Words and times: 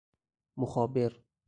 مخابر 0.57 1.11